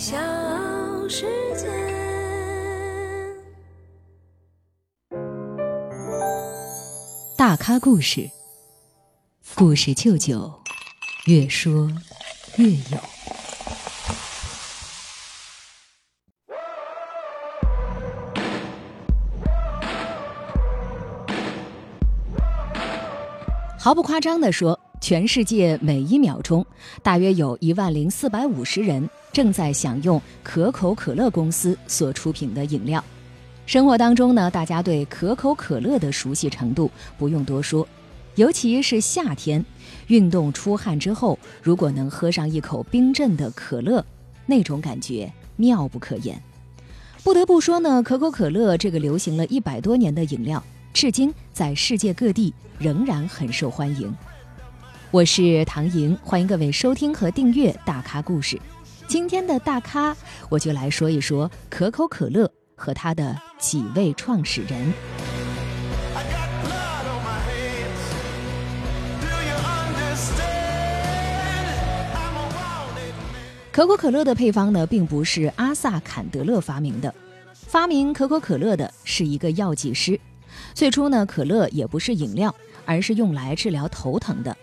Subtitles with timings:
[0.00, 0.16] 小
[1.10, 1.68] 世界。
[7.36, 8.30] 大咖故事，
[9.54, 10.50] 故事舅舅，
[11.26, 11.92] 越说
[12.56, 12.98] 越有。
[23.78, 24.80] 毫不夸张地说，
[25.10, 26.64] 全世界每一秒钟，
[27.02, 33.04] 大约有一万零四百五十人正在享用可口可乐公司所出品的饮料。
[33.66, 37.84] 生活当中呢，大家对可口可乐的熟悉程度不用多说，
[38.36, 39.64] 尤其是夏天，
[40.06, 44.06] 运动出汗之后，如果能喝上一口冰镇的可乐，
[44.46, 46.40] 那种感觉妙不可言。
[47.24, 50.62] 不得不说呢，可口可乐这个流行了一百多年的饮料。
[50.92, 54.14] 至今在世界各地仍然很受欢迎。
[55.12, 58.56] 我是唐莹，欢迎各位收听和订阅《大咖故事》。
[59.08, 60.16] 今天的大咖，
[60.48, 64.92] 我就来说一说可口可乐和它的几位创始人。
[73.72, 77.12] 可口可乐的配方呢，并不是阿萨坎德勒发明的，
[77.52, 80.20] 发明可口可乐的是一个药剂师。
[80.72, 82.54] 最初呢，可乐也不是饮料，
[82.86, 84.56] 而是用来治疗头疼的。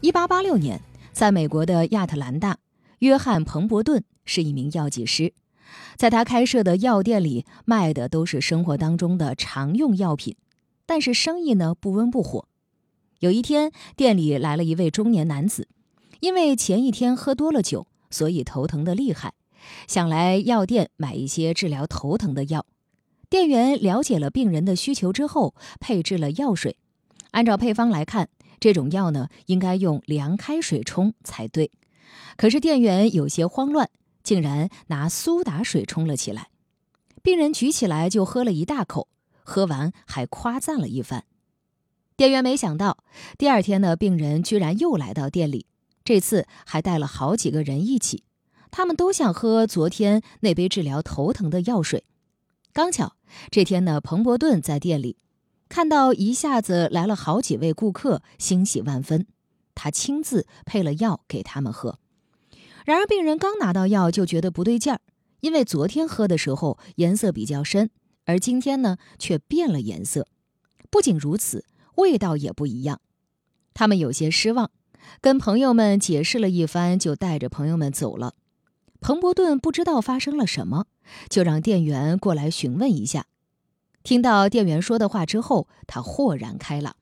[0.00, 0.80] 一八八六年，
[1.12, 2.58] 在美国的亚特兰大，
[3.00, 5.32] 约翰·彭伯顿是一名药剂师，
[5.96, 10.36] 在他开设的药店里卖的都是生活当中的常用药品，
[10.86, 12.46] 但是生意呢不温不火。
[13.18, 15.66] 有一天，店里来了一位中年男子，
[16.20, 19.34] 因为前一天喝多了酒，所以头疼的厉害，
[19.88, 22.64] 想来药店买一些治疗头疼的药。
[23.28, 26.76] 店员了解了病人的需求之后，配置了药水。
[27.32, 31.70] 按照配方来看，这种药呢应该用凉开水冲才对。
[32.36, 33.90] 可是店员有些慌乱，
[34.22, 36.48] 竟然拿苏打水冲了起来。
[37.22, 39.08] 病人举起来就喝了一大口，
[39.42, 41.24] 喝完还夸赞了一番。
[42.16, 42.98] 店员没想到，
[43.36, 45.66] 第二天呢，病人居然又来到店里，
[46.04, 48.24] 这次还带了好几个人一起，
[48.70, 52.04] 他们都想喝昨天那杯治疗头疼的药水。
[52.72, 53.14] 刚巧
[53.50, 55.16] 这天呢，彭伯顿在店里
[55.68, 59.26] 看到一下子来了好几位顾客，欣喜万分。
[59.74, 61.98] 他亲自配了药给他们喝。
[62.84, 65.00] 然而病人刚拿到药就觉得不对劲儿，
[65.40, 67.90] 因为昨天喝的时候颜色比较深，
[68.24, 70.26] 而今天呢却变了颜色。
[70.90, 71.64] 不仅如此，
[71.96, 73.00] 味道也不一样。
[73.74, 74.70] 他们有些失望，
[75.20, 78.34] 跟朋友们解释了一番，就带着朋友们走了。
[79.00, 80.86] 彭伯顿不知道发生了什么。
[81.30, 83.24] 就让店员过来询问一下。
[84.02, 86.96] 听到店员说的话之后，他豁然开朗。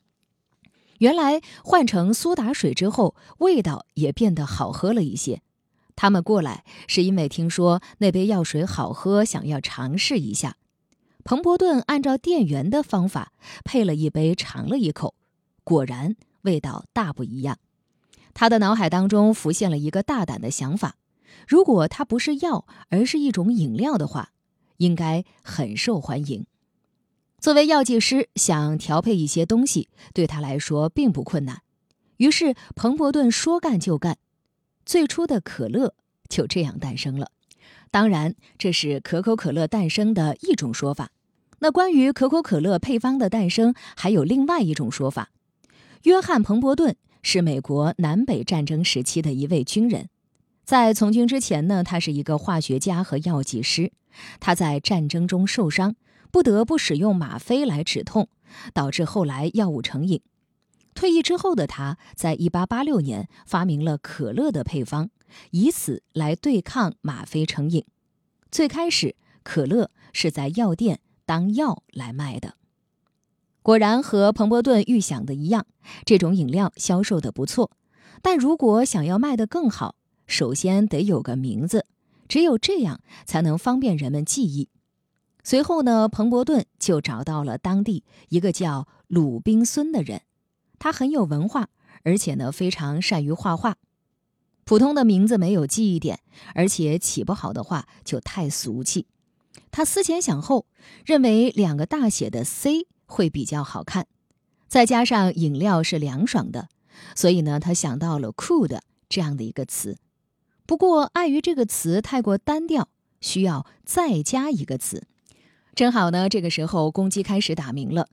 [0.98, 5.42] 原来换成苏打水之后，味道也变得好喝了一些。
[5.94, 10.56] 他们过来是因为听说那杯药水好喝，想要尝试一下。
[11.22, 13.32] 彭伯顿按照店员的方法
[13.64, 15.14] 配了一杯，尝了一口，
[15.64, 17.58] 果然味道大不一样。
[18.34, 20.96] 他的脑海当中浮现了一个大胆的想法。
[21.48, 24.30] 如果它不是药，而是一种饮料的话，
[24.78, 26.46] 应该很受欢迎。
[27.38, 31.62] 作为药剂师，想调配一些东西对他来说并不困难。
[32.16, 34.18] 于是彭伯顿说干就干，
[34.84, 35.94] 最初的可乐
[36.28, 37.30] 就这样诞生了。
[37.90, 41.10] 当然，这是可口可乐诞生的一种说法。
[41.60, 45.30] 那关于可口可乐配方的诞生，还有另外一种说法。
[46.02, 50.08] 约翰·彭伯顿是美国南北战争时期的一位军人。
[50.64, 53.92] 在从军之前呢，他是一个化学家和药剂师。
[54.40, 55.94] 他在战争中受伤，
[56.30, 58.28] 不得不使用吗啡来止痛，
[58.72, 60.20] 导致后来药物成瘾。
[60.94, 65.10] 退役之后的他，在1886年发明了可乐的配方，
[65.50, 67.84] 以此来对抗吗啡成瘾。
[68.50, 72.54] 最开始，可乐是在药店当药来卖的。
[73.62, 75.66] 果然和彭伯顿预想的一样，
[76.04, 77.72] 这种饮料销售的不错。
[78.22, 81.84] 但如果想要卖得更好，首先得有个名字，
[82.26, 84.68] 只有这样才能方便人们记忆。
[85.46, 90.22] 随后呢，彭伯顿就找到了当地一个叫鲁滨孙的人，
[90.80, 91.68] 他很有文化，
[92.02, 93.76] 而且呢非常善于画画。
[94.64, 96.18] 普通的名字没有记忆点，
[96.56, 99.06] 而且起不好的话就太俗气。
[99.70, 100.66] 他思前想后，
[101.04, 104.08] 认为两个大写的 C 会比较好看，
[104.66, 106.68] 再加上饮料是凉爽的，
[107.14, 109.96] 所以呢，他想到了 “cool” 的这样的一个词。
[110.66, 112.88] 不过，碍于这个词太过单调，
[113.20, 115.06] 需要再加一个词。
[115.76, 118.08] 正好呢，这个时候公鸡开始打鸣了，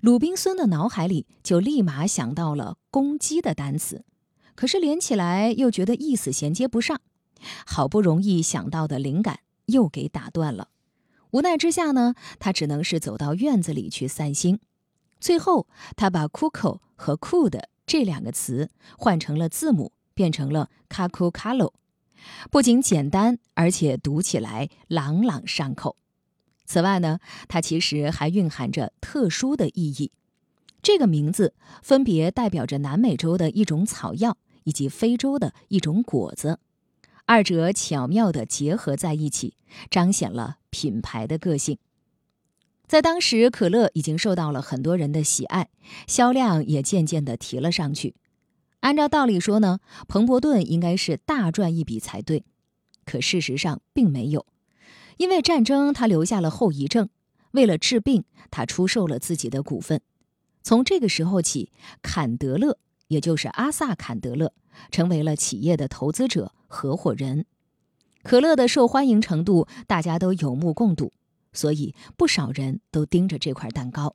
[0.00, 4.06] 鲁滨孙的脑海里就立马想到了公鸡的单词，
[4.54, 7.02] 可是连起来又觉得意思衔接不上，
[7.66, 10.68] 好不容易想到的灵感又给打断了。
[11.32, 14.58] 无奈之下呢，他只能是走到院子里去散心。
[15.20, 21.74] 最后，他把 “cuckoo” 和 “cool” 的这两个词换成了字母，变成了 “cacucalo”，
[22.50, 25.98] 不仅简单，而且读起来朗朗上口。
[26.72, 30.10] 此外呢，它其实还蕴含着特殊的意义。
[30.80, 31.52] 这个名字
[31.82, 36.60] 分别代表着南美洲的一种草药，以及非洲的一种果子。
[37.26, 39.52] 二者巧妙地结合在一起，
[39.90, 41.76] 彰显了品牌的个性。
[42.86, 45.68] 在当时，可乐已经受到了很多人的喜爱，
[46.06, 48.14] 销量也渐渐地提了上去。
[48.80, 52.46] 按照道理说呢，彭伯顿应该是大赚一笔才对，
[53.04, 54.46] 可事实上并没有。
[55.16, 57.08] 因为战争，他留下了后遗症。
[57.52, 60.00] 为了治病，他出售了自己的股份。
[60.62, 61.70] 从这个时候起，
[62.00, 62.78] 坎德勒，
[63.08, 64.52] 也就是阿萨·坎德勒，
[64.90, 67.44] 成为了企业的投资者、合伙人。
[68.22, 71.12] 可乐的受欢迎程度，大家都有目共睹，
[71.52, 74.14] 所以不少人都盯着这块蛋糕。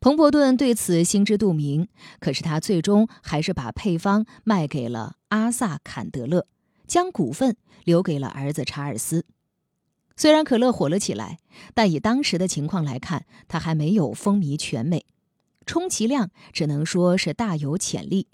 [0.00, 1.86] 彭伯顿对此心知肚明，
[2.18, 6.46] 可是他最终还是把配方卖给了阿萨·坎德勒，
[6.86, 9.26] 将股份留给了儿子查尔斯。
[10.20, 11.38] 虽然可乐火了起来，
[11.72, 15.06] 但以当时的情况来看，它还没有风靡全美，
[15.64, 18.26] 充其量只能说是大有潜力。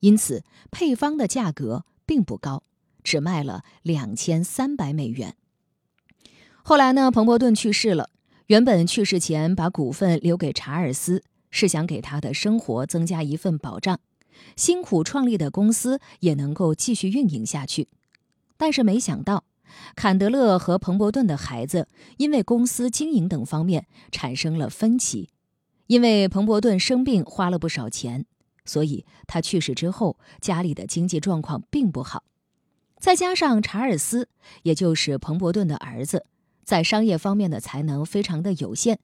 [0.00, 2.62] 因此，配方的价格并不高，
[3.02, 5.34] 只卖了两千三百美元。
[6.62, 8.10] 后来呢，彭伯顿去世了。
[8.48, 13.98] 原本去世前把股份留给查尔斯，是想给他的生活增加一份保障，
[14.56, 17.88] 辛苦创立的公司也能够继续运营下去。
[18.58, 19.44] 但是没想到。
[19.94, 25.30] 坎德勒和彭伯顿的孩子因为公司经营等方面产生了分歧，
[25.86, 28.26] 因为彭伯顿生病花了不少钱，
[28.64, 32.24] 所以他去世之后家里的经济状况并不好。
[32.98, 34.28] 再加上查尔斯，
[34.62, 36.26] 也就是彭伯顿的儿子，
[36.64, 38.98] 在商业方面的才能非常的有限，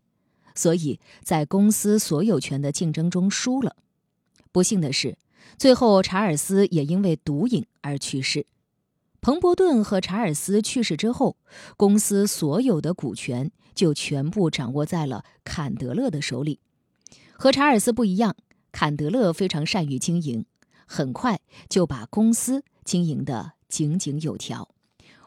[0.55, 3.75] 所以在公司所有权的竞争中输了。
[4.53, 5.17] 不幸的是，
[5.59, 8.47] 最后查尔斯也因为毒瘾而去世。
[9.27, 11.37] 彭伯顿和查尔斯去世之后，
[11.77, 16.61] 公司所有的股权就全部掌握在了坎德勒的手里。
[17.33, 18.37] 和查尔斯不一样，
[18.71, 20.47] 坎德勒非常善于经营，
[20.87, 24.69] 很快就把公司经营得井井有条。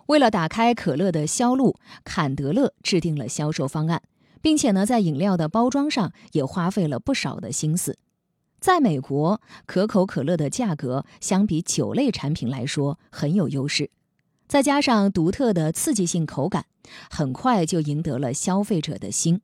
[0.06, 1.75] 为了打开可乐的销路，
[2.06, 4.02] 坎德勒制定了销售方案，
[4.42, 7.98] 并且呢，在饮料的包装上也花费了不少的心思。
[8.60, 13.90] 在美国，可口可乐的价格相比酒类产品来说很有优势，
[14.48, 16.66] 再加上独特的刺激性口感，
[17.10, 19.42] 很快就赢得了消费者的心。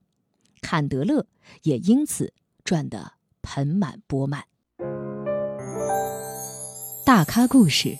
[0.60, 1.26] 坎德勒
[1.62, 2.32] 也因此
[2.64, 4.44] 赚得盆满钵满。
[7.04, 7.98] 大咖故事，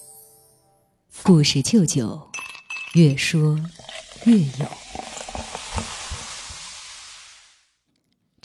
[1.22, 2.28] 故事舅舅，
[2.94, 3.58] 越说
[4.24, 5.05] 越有。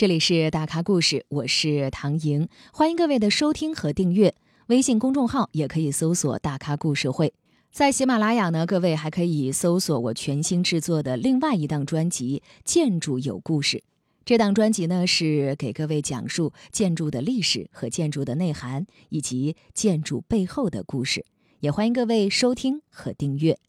[0.01, 4.33] 这里是大咖故事，我是唐莹，欢迎各位的收听和订阅。
[4.65, 7.31] 微信公众号也可以搜索“大咖故事会”。
[7.71, 13.77] 在喜马拉雅呢，各位还可以搜索我全新制作的另外一档专辑《建筑有故事》。
[14.25, 21.23] 这档专辑呢，是给各位讲述建筑的历史和建筑的内涵，以及建筑背后的故事。
[21.59, 23.59] 也欢迎各位收听和订阅。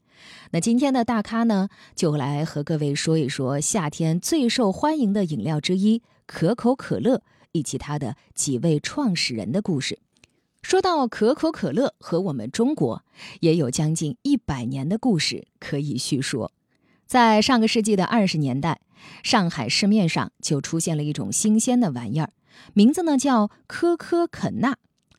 [0.49, 6.01] 那今天的大咖呢，就来和各位说一说夏天最受欢迎的饮料之一。
[6.25, 9.99] 可口可乐以及它的几位创始人的故事。
[10.61, 13.03] 说到可口可乐和我们中国，
[13.41, 16.51] 也有将近一百年的故事可以叙说。
[17.05, 18.79] 在上个世纪的二十年代，
[19.23, 22.31] 上海市面上就出现了一种新鲜的玩意儿，
[22.73, 24.77] 名字呢叫可可肯纳。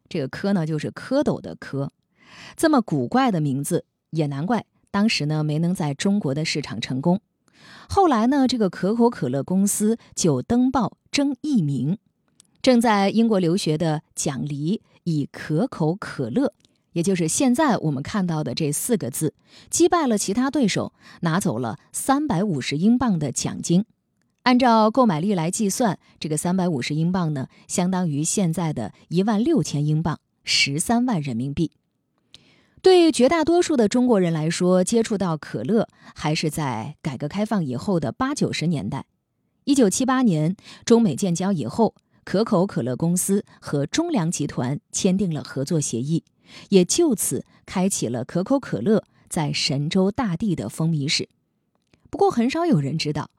[0.08, 1.90] 这个“蝌”呢就是蝌蚪的“蝌”，
[2.56, 7.20] 这么古怪的名字，也难怪当时呢没能在中国的市场成功。
[7.88, 11.98] 后来呢，这个可口可乐公司就登报争艺名。
[12.62, 16.54] 正在英国留学的蒋黎以可口可乐，
[16.92, 19.34] 也就是现在我们看到的这四个字，
[19.68, 23.84] 击败了其他对手，拿走了三百五十英镑的奖金。
[24.44, 31.70] 按照购买力来计算，这个三百五十英镑呢，相当于现在的一万六千英镑，十三万人民币。
[32.84, 39.06] 对绝大多数的中国人来说，接触到可乐还是在改革开放以后的八九十年代。
[39.64, 46.24] 一九七八年，中美建交以后，可口可乐公司和中粮集团签订了合作协议，
[46.68, 51.30] 也就此开启了可口可乐在神州大地的风靡史。
[52.10, 53.30] 不过，很少有人知道，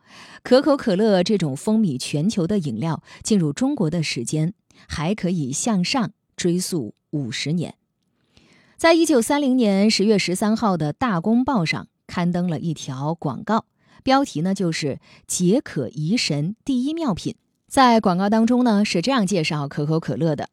[0.42, 4.56] 可口可乐这种风靡全球的饮料进入中国的时间
[4.88, 7.76] 还可以向上追溯五十年。
[8.78, 13.66] 在一九三零年十月十三号的《大公报》上刊登了一条广告，
[14.04, 17.36] 标题呢就是“解渴怡神第一妙品”。
[17.70, 20.50] 在广告当中呢是这样介绍可口可乐的：“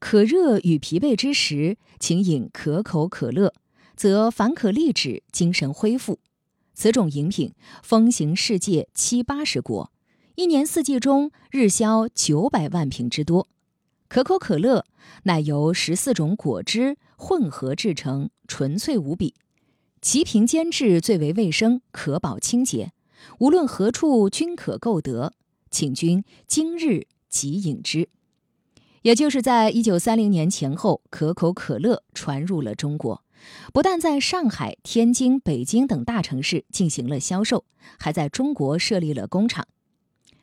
[0.00, 3.54] 可热与疲惫之时，请饮可口可乐，
[3.94, 6.18] 则反可立止，精神恢复。
[6.74, 7.54] 此种饮品
[7.84, 9.92] 风行世界七八十国，
[10.34, 13.46] 一年四季中日销九百万瓶之多。”
[14.08, 14.84] 可口可乐
[15.22, 19.36] 乃由十四种果汁混合制成，纯粹无比。
[20.00, 22.90] 其瓶煎制最为卫生，可保清洁，
[23.38, 25.32] 无论何处均可购得。
[25.70, 28.08] 请君今日即饮之。
[29.02, 33.22] 也就是在一九三零年前后，可口可乐传入了中国，
[33.72, 37.64] 不但在上海、天津、北京等大城市进行了销售，
[38.00, 39.68] 还在中国设立了工厂。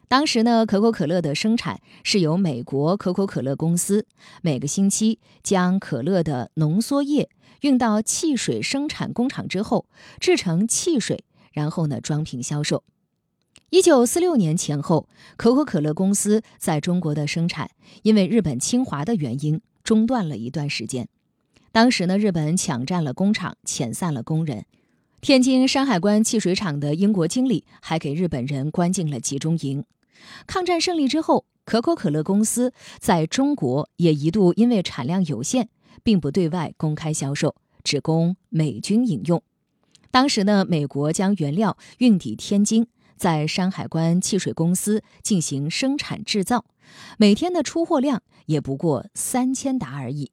[0.10, 4.08] 当时呢，可口可乐的生产是由美国可口可乐公司
[4.42, 7.30] 每个星期将可乐的浓缩液
[7.62, 9.86] 运到汽水生产工厂之后
[10.20, 11.24] 制成汽水，
[11.54, 12.84] 然后呢装瓶销售。
[13.70, 17.70] 一九四六年前后，可口可乐公司在中国的生产
[18.02, 21.08] 因为日本侵华的原因中断了一段时间。
[21.72, 24.66] 当时呢，日本抢占了工厂，遣散了工人。
[25.22, 29.86] 天津山海关汽水厂的英国经理还给日本人关进了集中营。
[30.48, 35.70] 抗战胜利之后，可口可乐公司在中国也一度因为产量有限，
[36.04, 39.42] 并不对外公开销售，只供美军饮用。
[40.12, 46.66] 当时呢，美国将原料运抵天津，在山海关汽水公司进行生产制造，
[47.18, 50.32] 每天的出货量也不过三千打而已。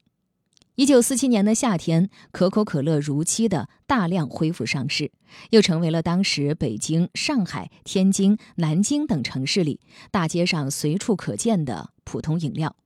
[0.76, 5.10] 一九四七年的夏天，可口可乐如期的大量恢复上市，
[5.48, 9.80] 又成为了当时北京、上海、天津、南京等城市里
[10.10, 12.76] 大街上随处可见的普通饮料。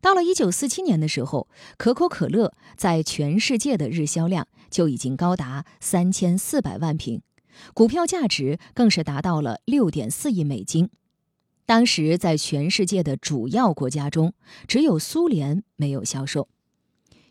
[0.00, 1.46] 到了一九四七年的时候，
[1.76, 7.20] 可口可乐在全世界的日销量就已经高达三千四百万瓶，
[7.74, 10.88] 股票价值更是达到了六点四亿美金。
[11.66, 14.32] 当时在全世界的主要国家中，
[14.66, 16.48] 只有苏联没有销售。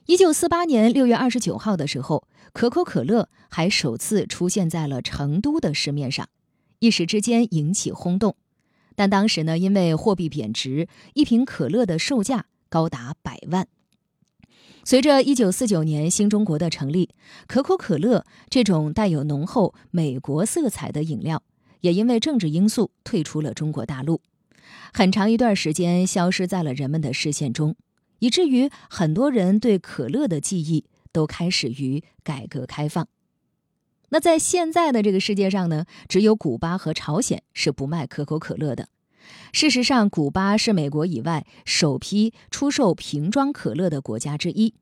[0.09, 6.27] 一九四八年六月二十九号的时候，可口可乐还首次出现在了成都的市面上，
[6.79, 8.35] 一时之间引起轰动。
[8.95, 13.67] 但当时呢，因为货币贬值，一瓶可乐的售价高达百万。
[14.83, 17.11] 随着一九四九年新中国的成立，
[17.45, 21.43] 可口可乐这种带有浓厚美国色彩的饮料，
[21.81, 24.21] 也因为政治因素退出了中国大陆，
[24.91, 27.75] 很长一段时间消失在了人们的视线中。
[28.19, 33.07] 以至于很多人对可乐的记忆都开始于改革开放。
[34.09, 38.89] 那在现在的这个世界上呢，只有古巴和朝鲜是不卖可口可乐的。
[39.53, 44.73] 事实上，古巴是美国以外首批出售瓶装可乐的国家之一。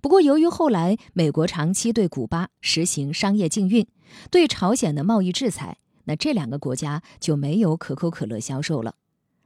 [0.00, 3.86] 不过，由于后来美国长期对古巴实行商业禁运，
[4.32, 8.96] 对朝鲜的贸易制裁，那这两个国家就没有可口可乐销售了。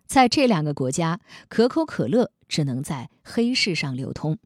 [0.07, 4.39] 在这两个国家，可口可乐只能在黑市上流通。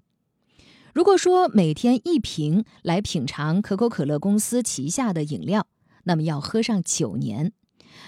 [0.92, 5.66] 如果说每天一瓶来品尝可口可乐公司旗下的饮料，
[6.04, 7.52] 那么要喝上九年。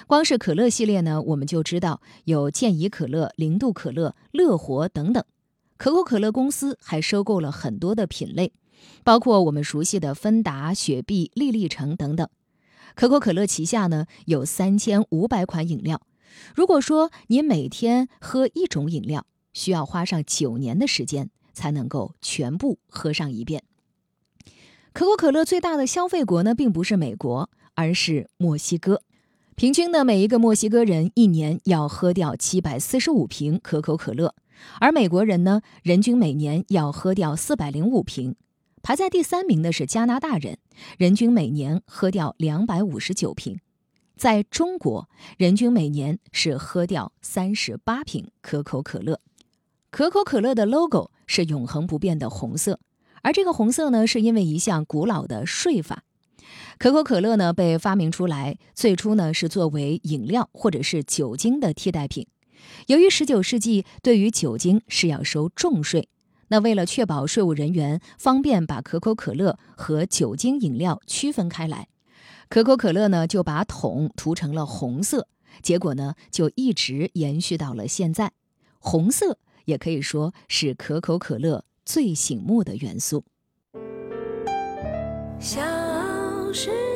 [0.06, 5.22] 光是可乐系列呢，我们就知道有健怡可乐、零度可乐、乐活等等。
[5.76, 8.52] 可口可乐公司还收购了很多的品类，
[9.04, 12.28] 包括我们熟悉的芬达、雪碧、丽丽橙等等。
[12.94, 16.00] 可口可乐旗下呢有三千五百款饮料。
[16.54, 23.62] 如果说你每天喝一种饮料，需要花上九年的时间才能够全部喝上一遍。
[24.92, 29.02] 可口可乐最大的消费国呢，并不是美国，而是墨西哥。
[29.54, 34.34] 平均呢，每一个墨西哥人一年要喝掉七百四十五瓶可口可乐，
[34.80, 38.36] 而美国人呢，人均每年要喝掉四百零五瓶。
[38.82, 40.58] 排在第三名的是加拿大人，
[40.98, 43.60] 人均每年喝掉两百五十九瓶。
[44.16, 49.20] 在中国，人均每年是喝掉三十八瓶可口可乐。
[49.92, 52.80] 可口可乐的 logo 是永恒不变的红色，
[53.20, 56.04] 而这个红色呢，是因为一项古老的税法。
[56.78, 62.26] 可口可乐呢被发明出来，最初呢是作为饮料或者是酒精的替代品。
[62.86, 66.08] 由于19世纪对于酒精是要收重税，
[66.48, 71.88] 那为了确保税务人员方便把可口可乐和酒精饮料区分开来。
[72.48, 75.28] 可口可乐呢，就把桶涂成了红色，
[75.60, 78.32] 结果呢，就一直延续到了现在。
[78.78, 83.24] 红色也可以说是可口可乐最醒目的元素。
[85.38, 85.60] 小
[86.52, 86.91] 时。